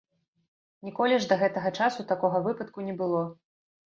Ніколі 0.87 1.19
ж 1.25 1.29
да 1.31 1.37
гэтага 1.41 1.71
часу 1.79 2.05
такога 2.13 2.41
выпадку 2.47 2.87
не 2.89 2.95
было. 3.03 3.21